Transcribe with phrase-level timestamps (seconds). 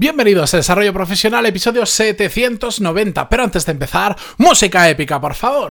[0.00, 3.28] Bienvenidos a Desarrollo Profesional, episodio 790.
[3.28, 5.68] Pero antes de empezar, música épica, por favor.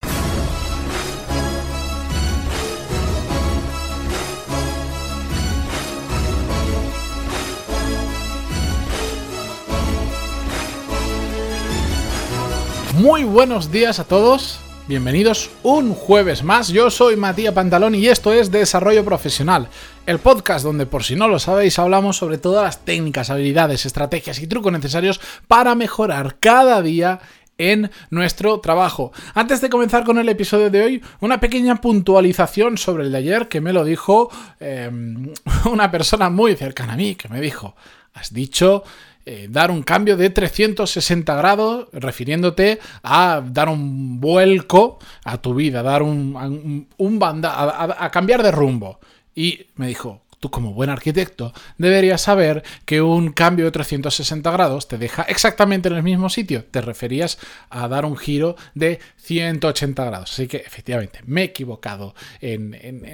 [12.97, 14.59] Muy buenos días a todos.
[14.89, 16.69] Bienvenidos un jueves más.
[16.69, 19.69] Yo soy Matías Pantalón y esto es Desarrollo Profesional,
[20.09, 24.41] el podcast donde por si no lo sabéis hablamos sobre todas las técnicas, habilidades, estrategias
[24.41, 27.19] y trucos necesarios para mejorar cada día
[27.59, 29.11] en nuestro trabajo.
[29.35, 33.47] Antes de comenzar con el episodio de hoy, una pequeña puntualización sobre el de ayer
[33.47, 34.89] que me lo dijo eh,
[35.71, 37.75] una persona muy cercana a mí, que me dijo,
[38.15, 38.83] has dicho
[39.27, 45.83] eh, dar un cambio de 360 grados, refiriéndote a dar un vuelco a tu vida,
[45.83, 48.99] dar un, un, banda, a, cambiar de rumbo.
[49.39, 54.89] Y me dijo, tú como buen arquitecto deberías saber que un cambio de 360 grados
[54.89, 56.65] te deja exactamente en el mismo sitio.
[56.65, 57.39] Te referías
[57.69, 60.33] a dar un giro de 180 grados.
[60.33, 62.15] Así que efectivamente me he equivocado.
[62.41, 62.71] En,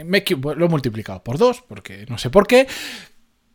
[0.08, 2.66] lo he multiplicado por dos, porque no sé por qué,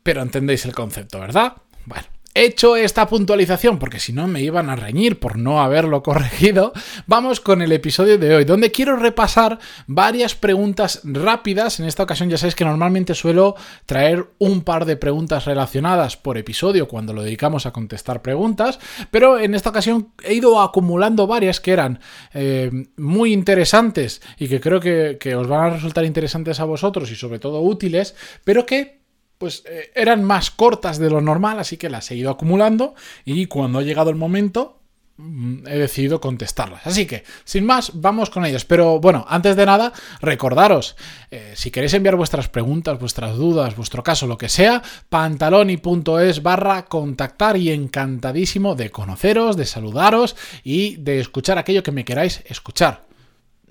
[0.04, 1.54] pero entendéis el concepto, ¿verdad?
[1.86, 2.06] Bueno,
[2.42, 6.72] Hecho esta puntualización, porque si no me iban a reñir por no haberlo corregido,
[7.06, 11.80] vamos con el episodio de hoy, donde quiero repasar varias preguntas rápidas.
[11.80, 16.38] En esta ocasión ya sabéis que normalmente suelo traer un par de preguntas relacionadas por
[16.38, 18.78] episodio cuando lo dedicamos a contestar preguntas,
[19.10, 22.00] pero en esta ocasión he ido acumulando varias que eran
[22.32, 27.10] eh, muy interesantes y que creo que, que os van a resultar interesantes a vosotros
[27.10, 28.99] y sobre todo útiles, pero que
[29.40, 33.46] pues eh, eran más cortas de lo normal, así que las he ido acumulando y
[33.46, 34.82] cuando ha llegado el momento
[35.16, 36.86] mm, he decidido contestarlas.
[36.86, 38.66] Así que, sin más, vamos con ellas.
[38.66, 40.94] Pero bueno, antes de nada, recordaros,
[41.30, 46.84] eh, si queréis enviar vuestras preguntas, vuestras dudas, vuestro caso, lo que sea, pantaloni.es barra
[46.84, 53.06] contactar y encantadísimo de conoceros, de saludaros y de escuchar aquello que me queráis escuchar.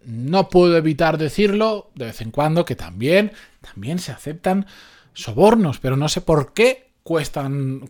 [0.03, 4.65] No puedo evitar decirlo de vez en cuando que también, también se aceptan
[5.19, 7.89] sobornos, pero no sé por qué cuestan,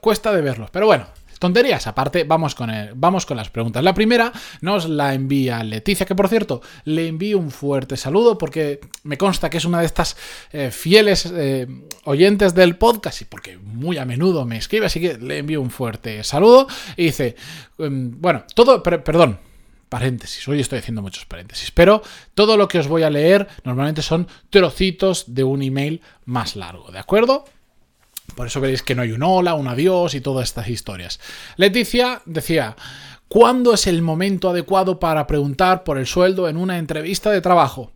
[0.00, 0.70] cuesta de verlos.
[0.70, 1.06] Pero bueno,
[1.42, 3.82] tonterías aparte, vamos con, el, vamos con las preguntas.
[3.82, 8.78] La primera nos la envía Leticia, que por cierto, le envío un fuerte saludo porque
[9.02, 10.16] me consta que es una de estas
[10.52, 11.66] eh, fieles eh,
[12.04, 15.70] oyentes del podcast y porque muy a menudo me escribe, así que le envío un
[15.70, 17.34] fuerte saludo y dice,
[17.78, 19.40] em, bueno, todo, perdón,
[19.92, 22.00] paréntesis, hoy estoy haciendo muchos paréntesis, pero
[22.32, 26.90] todo lo que os voy a leer normalmente son trocitos de un email más largo,
[26.90, 27.44] ¿de acuerdo?
[28.34, 31.20] Por eso veréis que no hay un hola, un adiós y todas estas historias.
[31.56, 32.74] Leticia decía,
[33.28, 37.92] ¿cuándo es el momento adecuado para preguntar por el sueldo en una entrevista de trabajo?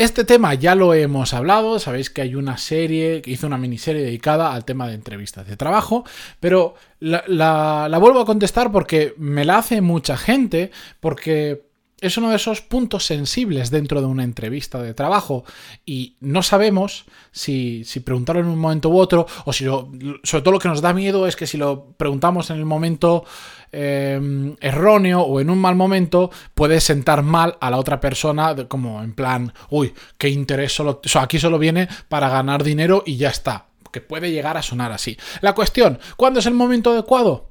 [0.00, 4.00] Este tema ya lo hemos hablado, sabéis que hay una serie, que hizo una miniserie
[4.00, 6.06] dedicada al tema de entrevistas de trabajo,
[6.40, 11.66] pero la, la, vuelvo a contestar porque me la hace mucha gente, porque
[12.00, 15.44] es uno de esos puntos sensibles dentro de una entrevista de trabajo
[15.84, 19.90] y no sabemos si, si preguntarlo en un momento u otro o si lo,
[20.22, 23.24] sobre todo lo que nos da miedo es que si lo preguntamos en el momento
[23.72, 29.00] Em, erróneo o en un mal momento puede sentar mal a la otra persona como
[29.00, 33.66] en plan, uy, qué interés solo, aquí solo viene para ganar dinero y ya está,
[33.92, 35.16] que puede llegar a sonar así.
[35.40, 37.49] La cuestión, ¿cuándo es el momento adecuado?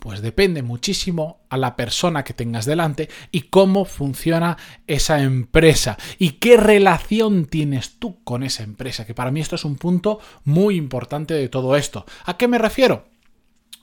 [0.00, 4.56] Pues depende muchísimo a la persona que tengas delante y cómo funciona
[4.86, 9.64] esa empresa y qué relación tienes tú con esa empresa, que para mí esto es
[9.66, 12.06] un punto muy importante de todo esto.
[12.24, 13.09] ¿A qué me refiero?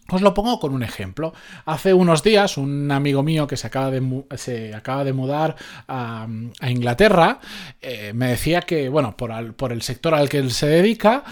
[0.09, 1.33] Os lo pongo con un ejemplo.
[1.65, 5.55] Hace unos días un amigo mío que se acaba de, se acaba de mudar
[5.87, 6.27] a,
[6.67, 7.39] Inglaterra
[7.81, 11.23] eh, me decía que, bueno, por, por, el sector al que él se dedica,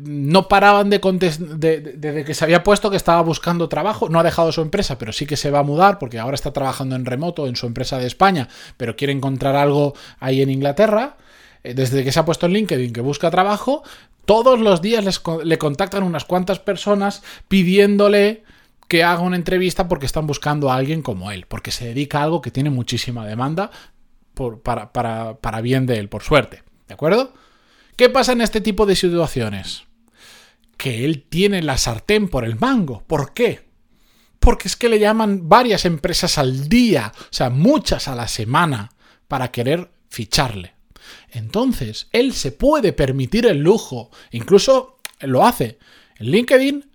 [0.00, 4.22] no paraban de contestar, desde que se había puesto que estaba buscando trabajo, no ha
[4.22, 7.04] dejado su empresa, pero sí que se va a mudar porque ahora está trabajando en
[7.04, 11.16] remoto en su empresa de España, pero quiere encontrar algo ahí en Inglaterra
[11.64, 13.82] desde que se ha puesto en LinkedIn que busca trabajo,
[14.24, 18.44] todos los días le contactan unas cuantas personas pidiéndole
[18.88, 22.24] que haga una entrevista porque están buscando a alguien como él, porque se dedica a
[22.24, 23.70] algo que tiene muchísima demanda
[24.62, 26.62] para, para bien de él, por suerte.
[26.86, 27.32] ¿De acuerdo?
[27.96, 29.84] ¿Qué pasa en este tipo de situaciones?
[30.76, 33.02] Que él tiene la sartén por el mango.
[33.06, 33.68] ¿Por qué?
[34.40, 38.90] Porque es que le llaman varias empresas al día, o sea, muchas a la semana,
[39.28, 40.73] para querer ficharle.
[41.34, 45.78] Entonces, él se puede permitir el lujo, incluso lo hace.
[46.18, 46.90] En LinkedIn,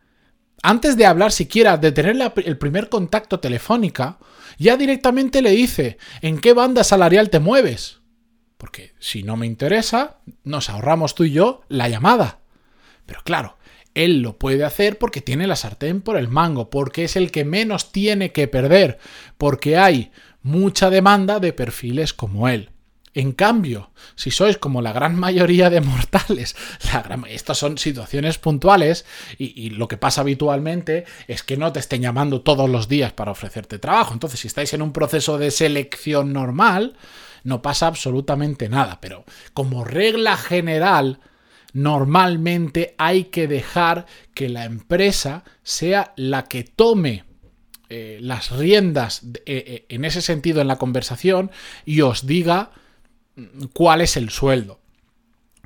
[0.63, 4.17] antes de hablar siquiera, de tener el primer contacto telefónica,
[4.57, 7.99] ya directamente le dice en qué banda salarial te mueves.
[8.57, 12.39] Porque si no me interesa, nos ahorramos tú y yo la llamada.
[13.05, 13.57] Pero claro,
[13.93, 17.43] Él lo puede hacer porque tiene la sartén por el mango, porque es el que
[17.43, 18.99] menos tiene que perder,
[19.37, 20.11] porque hay
[20.41, 22.69] mucha demanda de perfiles como él.
[23.13, 26.55] En cambio, si sois como la gran mayoría de mortales,
[27.29, 29.05] estas son situaciones puntuales
[29.37, 33.31] y, lo que pasa habitualmente es que no te estén llamando todos los días para
[33.31, 34.13] ofrecerte trabajo.
[34.13, 36.97] Entonces, si estáis en un proceso de selección normal,
[37.43, 38.99] no pasa absolutamente nada.
[39.01, 41.19] Pero como regla general,
[41.73, 47.23] normalmente hay que dejar que la empresa sea la que tome
[47.89, 51.49] eh, las riendas eh, eh, en ese sentido en la conversación
[51.85, 52.69] y os diga
[53.73, 54.79] cuál es el sueldo.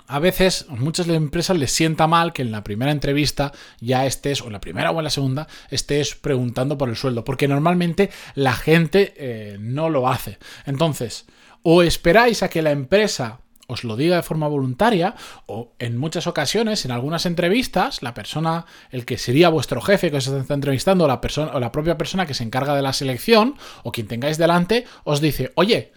[0.05, 4.47] A veces, muchas empresas les sienta mal que en la primera entrevista ya estés, o
[4.47, 8.53] en la primera o en la segunda, estés preguntando por el sueldo, porque normalmente la
[8.53, 10.39] gente no lo hace.
[10.65, 11.25] Entonces,
[11.63, 15.15] o esperáis a que la empresa os lo diga de forma voluntaria
[15.45, 20.17] o en muchas ocasiones, en algunas entrevistas, la persona, el que sería vuestro jefe que
[20.17, 22.93] os está entrevistando, o la, persona, o la propia persona que se encarga de la
[22.93, 25.93] selección o quien tengáis delante, os dice, oye,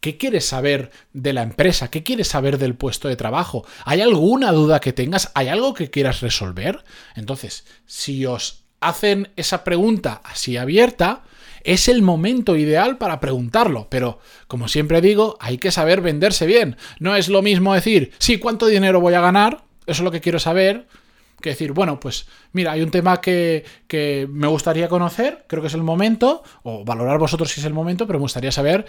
[0.00, 1.90] ¿Qué quieres saber de la empresa?
[1.90, 3.66] ¿Qué quieres saber del puesto de trabajo?
[3.84, 5.32] ¿Hay alguna duda que tengas?
[5.34, 6.84] ¿Hay algo que quieras resolver?
[7.16, 11.24] Entonces, si os hacen esa pregunta así abierta,
[11.64, 16.76] es el momento ideal para preguntarlo, pero como siempre digo, hay que saber venderse bien.
[17.00, 19.64] No es lo mismo decir, sí, ¿cuánto dinero voy a ganar?
[19.86, 20.86] Eso es lo que quiero saber.
[21.40, 23.64] Que decir, bueno, pues mira, hay un tema que,
[24.28, 28.06] me gustaría conocer, creo que es el momento, o valorar vosotros si es el momento,
[28.06, 28.86] pero me gustaría saber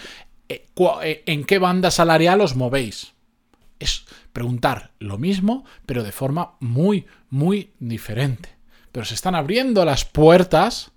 [0.50, 3.14] en qué banda salarial os movéis.
[3.80, 8.50] Es preguntar lo mismo, pero de forma muy, muy diferente.
[8.92, 10.92] Pero se están abriendo las puertas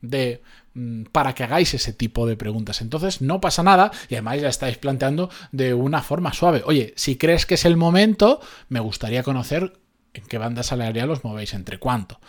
[0.00, 0.42] de
[0.74, 2.80] Mm, para que hagáis ese tipo de preguntas.
[2.80, 6.62] Entonces no pasa nada y además ya estáis planteando de una forma suave.
[6.64, 9.74] Oye, si crees que es el momento, me gustaría conocer
[10.14, 12.20] en qué banda salarial os movéis, entre cuánto.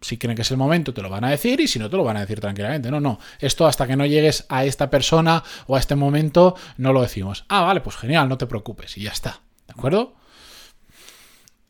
[0.00, 1.96] Si creen que es el momento, te lo van a decir y si no, te
[1.96, 2.90] lo van a decir tranquilamente.
[2.90, 3.18] No, no.
[3.38, 7.44] Esto hasta que no llegues a esta persona o a este momento, no lo decimos.
[7.48, 9.40] Ah, vale, pues genial, no te preocupes y ya está.
[9.66, 10.14] ¿De acuerdo?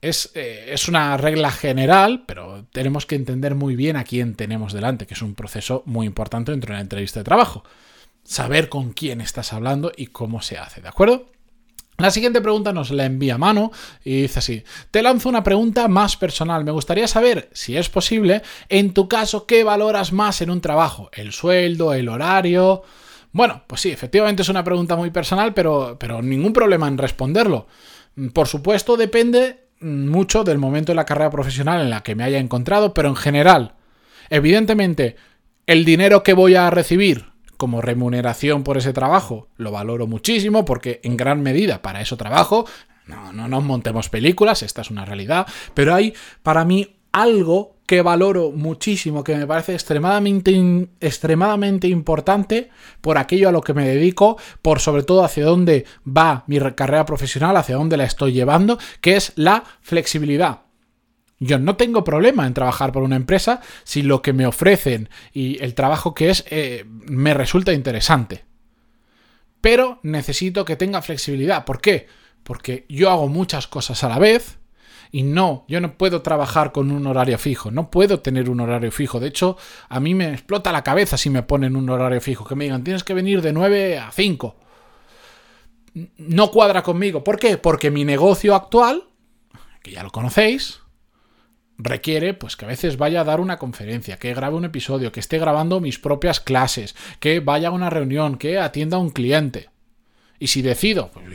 [0.03, 5.07] Eh, es, una regla general, pero tenemos que entender muy bien a quién tenemos delante,
[5.07, 7.65] que es un proceso muy importante dentro de la entrevista de trabajo.
[8.23, 11.31] Saber con quién estás hablando y cómo se hace, ¿de acuerdo?
[11.99, 13.73] La siguiente pregunta nos la envía Mano
[14.05, 16.63] y dice así, te lanzo una pregunta más personal.
[16.63, 21.11] Me gustaría saber, si es posible, en tu caso, ¿qué valoras más en un trabajo?
[21.15, 21.95] ¿El sueldo?
[21.95, 22.83] ¿El horario?
[23.33, 27.67] Bueno, pues sí, efectivamente es una pregunta muy personal, pero, pero ningún problema en responderlo.
[28.35, 32.39] Por supuesto, depende mucho del momento de la carrera profesional en la que me haya
[32.39, 33.75] encontrado, pero en general,
[34.29, 35.17] evidentemente,
[35.67, 41.01] el dinero que voy a recibir como remuneración por ese trabajo lo valoro muchísimo porque
[41.03, 42.67] en gran medida para eso trabajo.
[43.07, 46.13] No, no nos montemos películas, esta es una realidad, pero hay
[46.43, 52.69] para mí algo que valoro muchísimo, que me parece extremadamente, extremadamente importante
[53.01, 57.07] por aquello a lo que me dedico, por sobre todo hacia dónde va mi carrera
[57.07, 60.66] profesional, hacia dónde la estoy llevando, que es la flexibilidad.
[61.39, 65.63] Yo no tengo problema en trabajar por una empresa si lo que me ofrecen y
[65.63, 68.45] el trabajo que es eh, me resulta interesante.
[69.61, 71.65] Pero necesito que tenga flexibilidad.
[71.65, 72.07] ¿Por qué?
[72.43, 74.59] Porque yo hago muchas cosas a la vez,
[75.11, 78.91] y no, yo no puedo trabajar con un horario fijo, no puedo tener un horario
[78.91, 79.21] fijo.
[79.21, 79.57] De hecho,
[79.89, 82.85] a mí me explota la cabeza si me ponen un horario fijo, que me digan,
[82.85, 84.57] tienes que venir de 9 a 5.
[86.19, 87.25] No cuadra conmigo.
[87.25, 87.57] ¿Por qué?
[87.57, 89.05] Porque mi negocio actual,
[89.83, 90.81] que ya lo conocéis,
[91.79, 95.21] requiere pues que a veces vaya a dar una conferencia, que grabe un episodio, que
[95.21, 99.71] esté grabando mis propias clases, que vaya a una reunión, que atienda a un cliente.
[100.39, 101.27] Y si decido, pues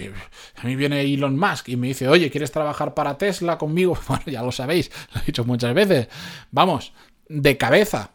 [0.56, 3.98] a mí viene Elon Musk y me dice, oye, ¿quieres trabajar para Tesla conmigo?
[4.08, 6.08] Bueno, ya lo sabéis, lo he dicho muchas veces.
[6.52, 6.94] Vamos,
[7.28, 8.12] de cabeza,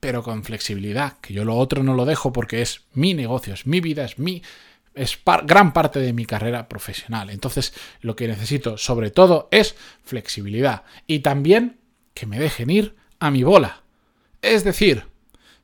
[0.00, 3.66] pero con flexibilidad, que yo lo otro no lo dejo porque es mi negocio, es
[3.66, 4.42] mi vida, es mi
[4.94, 7.30] es gran parte de mi carrera profesional.
[7.30, 9.74] Entonces, lo que necesito sobre todo es
[10.04, 11.78] flexibilidad y también
[12.14, 13.82] que me dejen ir a mi bola.
[14.40, 15.04] Es decir,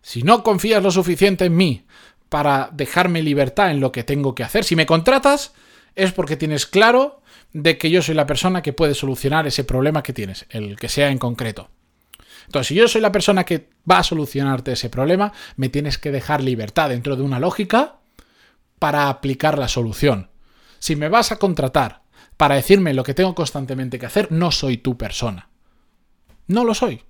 [0.02, 1.84] si no confías lo suficiente en mí
[2.28, 4.64] para dejarme libertad en lo que tengo que hacer.
[4.64, 5.52] Si me contratas
[5.94, 7.22] es porque tienes claro
[7.52, 10.88] de que yo soy la persona que puede solucionar ese problema que tienes, el que
[10.88, 11.68] sea en concreto.
[12.46, 16.10] Entonces, si yo soy la persona que va a solucionarte ese problema, me tienes que
[16.10, 17.99] dejar libertad dentro de una lógica
[18.80, 20.30] para aplicar la solución.
[20.80, 22.02] Si me vas a contratar
[22.36, 25.50] para decirme lo que tengo constantemente que hacer, no soy tu persona.
[26.48, 27.04] No lo soy.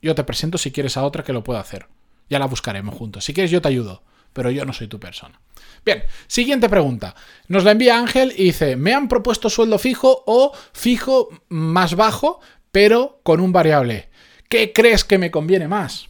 [0.00, 1.88] Yo te presento si quieres a otra que lo pueda hacer.
[2.30, 3.26] Ya la buscaremos juntos.
[3.26, 5.40] Si quieres, yo te ayudo pero yo no soy tu persona.
[5.84, 7.14] Bien, siguiente pregunta.
[7.48, 12.40] Nos la envía Ángel y dice, me han propuesto sueldo fijo o fijo más bajo,
[12.70, 14.10] pero con un variable.
[14.48, 16.08] ¿Qué crees que me conviene más?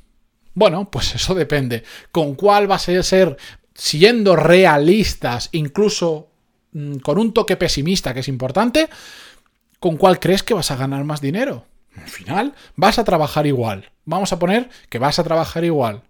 [0.55, 1.85] Bueno, pues eso depende.
[2.11, 3.37] ¿Con cuál vas a ser
[3.75, 6.29] siendo realistas, incluso
[6.73, 8.89] mm, con un toque pesimista que es importante?
[9.79, 11.67] ¿Con cuál crees que vas a ganar más dinero?
[11.97, 13.91] Al final, vas a trabajar igual.
[14.05, 16.03] Vamos a poner que vas a trabajar igual.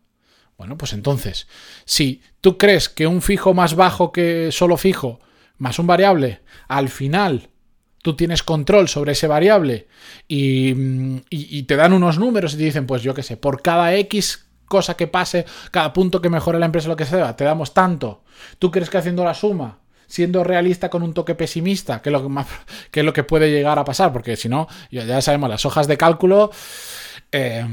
[0.56, 1.48] Bueno, pues entonces,
[1.84, 5.20] si tú crees que un fijo más bajo que solo fijo,
[5.58, 7.48] más un variable, al final
[8.02, 9.86] tú tienes control sobre ese variable
[10.28, 10.74] y,
[11.30, 14.46] y, te dan unos números y te dicen, pues yo qué sé, por cada X
[14.66, 18.22] cosa que pase, cada punto que mejore la empresa, lo que sea, te damos tanto.
[18.58, 22.22] ¿Tú crees que haciendo la suma, siendo realista con un toque pesimista, que es lo
[22.22, 22.46] que, más,
[22.92, 24.12] es lo que puede llegar a pasar?
[24.12, 26.50] Porque si no, ya sabemos, las hojas de cálculo...
[27.30, 27.64] Eh,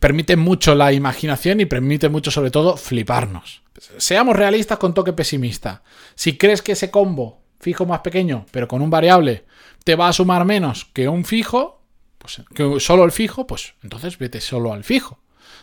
[0.00, 3.62] permiten mucho la imaginación y permite mucho sobre todo fliparnos.
[3.96, 5.82] Seamos realistas con toque pesimista.
[6.14, 9.44] Si crees que ese combo fijo más pequeño, pero con un variable,
[9.84, 11.82] te va a sumar menos que un fijo,
[12.18, 15.21] pues que solo el fijo, pues entonces vete solo al fijo.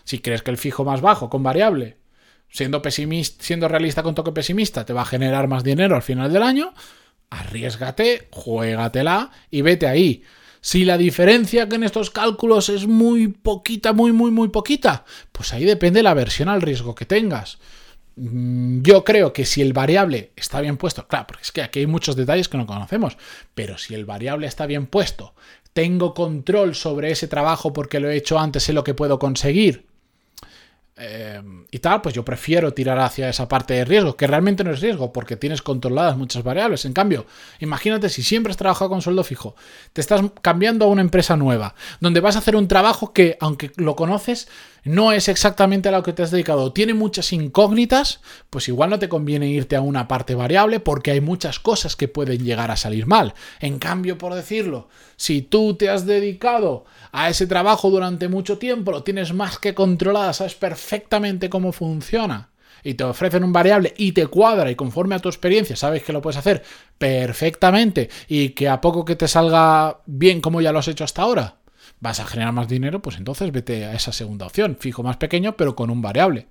[0.09, 1.97] Si crees que el fijo más bajo con variable,
[2.49, 6.33] siendo pesimista, siendo realista con toque pesimista, te va a generar más dinero al final
[6.33, 6.73] del año,
[7.29, 10.23] arriesgate, juégatela y vete ahí.
[10.61, 15.53] Si la diferencia que en estos cálculos es muy poquita, muy, muy, muy poquita, pues
[15.53, 17.59] ahí depende la versión al riesgo que tengas.
[18.15, 21.81] Mm, yo creo que si el variable está bien puesto, claro, porque es que aquí
[21.81, 23.15] hay muchos detalles que no conocemos,
[23.53, 25.35] pero si el variable está bien puesto,
[25.73, 29.87] tengo control sobre ese trabajo porque lo he hecho antes, sé lo que puedo conseguir,
[30.99, 31.41] eh,
[31.71, 34.81] y tal, pues yo prefiero tirar hacia esa parte de riesgo, que realmente no es
[34.81, 36.85] riesgo, porque tienes controladas muchas variables.
[36.85, 37.25] En cambio,
[37.59, 39.55] imagínate si siempre has trabajado con sueldo fijo,
[39.93, 43.71] te estás cambiando a una empresa nueva, donde vas a hacer un trabajo que, aunque
[43.77, 44.49] lo conoces,
[44.83, 48.99] no es exactamente a lo que te has dedicado, tiene muchas incógnitas, pues igual no
[48.99, 52.77] te conviene irte a una parte variable porque hay muchas cosas que pueden llegar a
[52.77, 53.33] salir mal.
[53.59, 58.91] En cambio, por decirlo, si tú te has dedicado a ese trabajo durante mucho tiempo,
[58.91, 62.49] lo tienes más que controlado, sabes perfectamente cómo funciona
[62.83, 66.13] y te ofrecen un variable y te cuadra y conforme a tu experiencia sabes que
[66.13, 66.63] lo puedes hacer
[66.97, 71.21] perfectamente y que a poco que te salga bien como ya lo has hecho hasta
[71.21, 71.55] ahora,
[71.99, 75.55] vas a generar más dinero, pues entonces vete a esa segunda opción, fijo más pequeño
[75.57, 76.47] pero con un variable.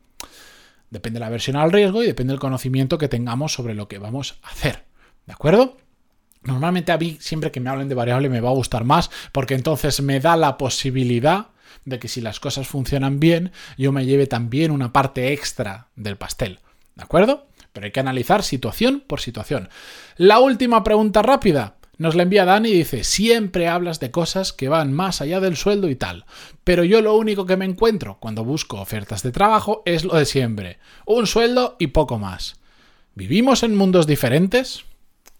[0.90, 3.98] Depende de la versión al riesgo y depende del conocimiento que tengamos sobre lo que
[3.98, 4.84] vamos a hacer.
[5.26, 5.76] ¿De acuerdo?
[6.42, 9.54] Normalmente a mí siempre que me hablen de variable me va a gustar más porque
[9.54, 11.48] entonces me da la posibilidad
[11.84, 16.16] de que si las cosas funcionan bien yo me lleve también una parte extra del
[16.16, 16.60] pastel.
[16.94, 17.46] ¿De acuerdo?
[17.72, 19.68] Pero hay que analizar situación por situación.
[20.16, 21.77] La última pregunta rápida.
[21.98, 25.56] Nos la envía Dani y dice, siempre hablas de cosas que van más allá del
[25.56, 26.26] sueldo y tal,
[26.62, 30.24] pero yo lo único que me encuentro cuando busco ofertas de trabajo es lo de
[30.24, 32.60] siempre, un sueldo y poco más.
[33.16, 34.84] ¿Vivimos en mundos diferentes?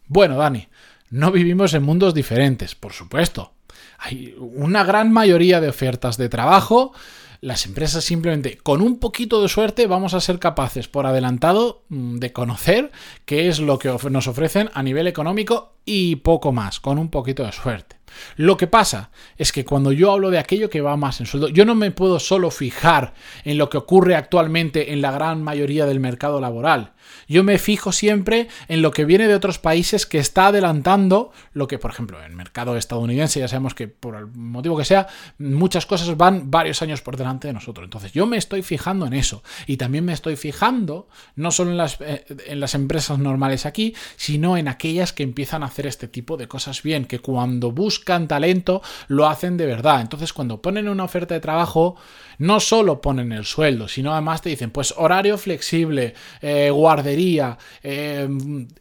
[0.09, 0.67] Bueno, Dani,
[1.11, 3.53] no vivimos en mundos diferentes, por supuesto.
[3.99, 6.93] Hay una gran mayoría de ofertas de trabajo
[7.41, 12.19] las empresas simplemente con un poquito de suerte vamos a ser capaces por adelantado mm,
[12.19, 12.91] de conocer
[13.25, 17.45] qué es lo que nos ofrecen a nivel económico y poco más, con un poquito
[17.45, 17.98] de suerte.
[18.37, 21.49] Lo que pasa es que cuando yo hablo de aquello que va más en sueldo,
[21.49, 25.87] yo no me puedo solo fijar en lo que ocurre actualmente en la gran mayoría
[25.87, 26.93] del mercado laboral.
[27.27, 31.67] Yo me fijo siempre en lo que viene de otros países que está adelantando lo
[31.69, 35.09] que, por ejemplo, en el mercado estadounidense, ya sabemos que por el motivo que sea,
[35.39, 37.85] muchas cosas van varios años por delante de nosotros.
[37.85, 39.43] Entonces yo me estoy fijando en eso.
[39.67, 43.95] Y también me estoy fijando no solo en las, eh, en las empresas normales aquí,
[44.17, 47.98] sino en aquellas que empiezan a hacer este tipo de cosas bien, que cuando buscan
[48.05, 50.01] talento lo hacen de verdad.
[50.01, 51.97] Entonces cuando ponen una oferta de trabajo,
[52.39, 58.29] no solo ponen el sueldo, sino además te dicen, pues horario flexible, eh, guardería, eh,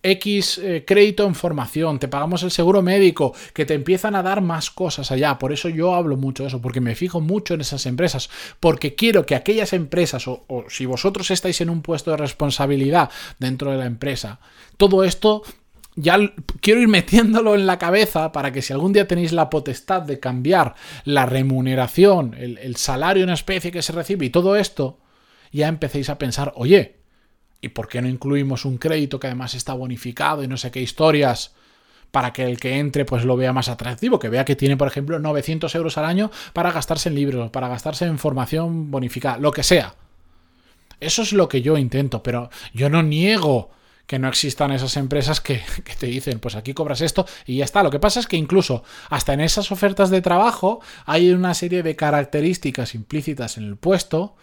[0.03, 4.41] X eh, crédito en formación, te pagamos el seguro médico, que te empiezan a dar
[4.41, 5.39] más cosas allá.
[5.39, 8.95] Por eso yo hablo mucho de eso, porque me fijo mucho en esas empresas, porque
[8.95, 13.09] quiero que aquellas empresas, o si vosotros estáis en un puesto de responsabilidad
[13.39, 14.39] dentro de la empresa,
[14.77, 15.41] todo esto
[15.97, 16.17] ya
[16.61, 20.21] quiero ir metiéndolo en la cabeza para que si algún día tenéis la potestad de
[20.21, 24.99] cambiar la remuneración, el, salario en especie que se recibe y todo esto,
[25.51, 26.97] ya empecéis a pensar, oye,
[27.59, 30.81] ¿y por qué no incluimos un crédito que además está bonificado y no sé qué
[30.81, 31.53] historias?
[32.09, 34.87] para que el que entre pues lo vea más atractivo, que vea que tiene, por
[34.87, 39.51] ejemplo, 900 euros al año para gastarse en libros, para gastarse en formación bonificada, lo
[39.51, 39.95] que sea.
[41.01, 43.71] Eso es lo que yo intento, pero yo no niego
[44.07, 45.61] que no existan esas empresas que,
[45.99, 47.83] te dicen, pues aquí cobras esto y ya está.
[47.83, 51.83] Lo que pasa es que incluso hasta en esas ofertas de trabajo hay una serie
[51.83, 54.35] de características implícitas en el puesto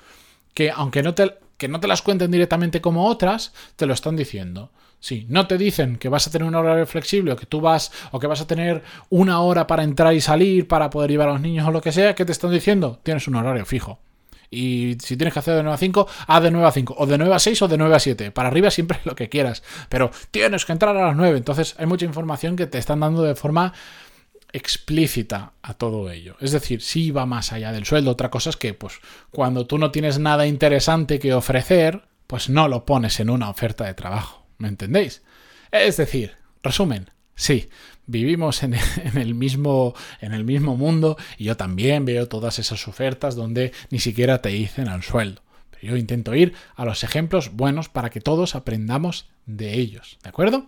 [0.53, 4.15] que aunque no te, que no te las cuenten directamente como otras, te lo están
[4.15, 4.71] diciendo.
[5.01, 7.93] Si no te dicen que vas a tener un horario flexible o que tú vas
[8.13, 11.33] o que vas a tener una hora para entrar y salir para poder llevar a
[11.33, 13.01] los niños o lo que sea, ¿qué te están diciendo?
[13.03, 13.99] Tienes un horario fijo.
[14.55, 17.07] Y si tienes que hacer de 9 a 5, haz de 9 a 5, o
[17.07, 18.31] de 9 a 6 o de 9 a 7.
[18.31, 19.63] Para arriba siempre lo que quieras.
[19.89, 21.37] Pero tienes que entrar a las 9.
[21.37, 23.73] Entonces hay mucha información que te están dando de forma
[24.55, 26.37] explícita a todo ello.
[26.41, 28.13] Es decir, si va más allá del sueldo.
[28.13, 29.01] Otra cosa es que, pues,
[29.33, 33.85] cuando tú no tienes nada interesante que ofrecer, pues no lo pones en una oferta
[33.85, 34.47] de trabajo.
[34.59, 35.23] ¿Me entendéis?
[35.73, 37.69] Es decir, resumen, sí,
[38.07, 38.75] vivimos en,
[39.17, 43.99] el mismo, en el mismo mundo y yo también veo todas esas ofertas donde ni
[43.99, 45.43] siquiera te dicen al sueldo.
[45.71, 50.19] Pero yo intento ir a los ejemplos buenos para que todos aprendamos de ellos.
[50.23, 50.67] ¿De acuerdo?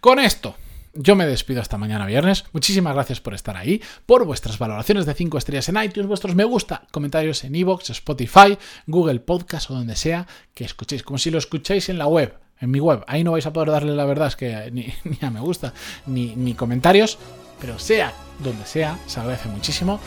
[0.00, 0.56] Con esto,
[0.94, 2.44] yo me despido hasta mañana viernes.
[2.52, 6.44] Muchísimas gracias por estar ahí, por vuestras valoraciones de 5 estrellas en iTunes, vuestros me
[6.44, 11.38] gusta, comentarios en iVoox, Spotify, Google Podcast o donde sea que escuchéis, como si lo
[11.38, 13.04] escucháis en la web en mi web.
[13.06, 15.72] Ahí no vais a poder darle la verdad, es que ni, a me gusta,
[16.06, 17.18] ni, ni comentarios,
[17.60, 20.00] pero sea donde sea, se agradece muchísimo.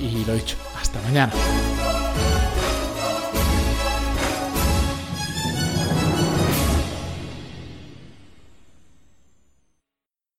[0.00, 1.32] Y lo dicho, hasta mañana.